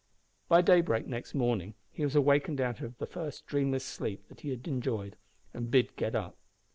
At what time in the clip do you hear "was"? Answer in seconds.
2.03-2.15